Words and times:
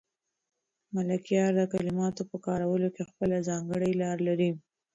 ملکیار 0.95 1.51
د 1.59 1.61
کلماتو 1.73 2.21
په 2.31 2.37
کارولو 2.45 2.87
کې 2.95 3.07
خپله 3.09 3.35
ځانګړې 3.49 3.89
لار 4.01 4.17
لري. 4.27 4.51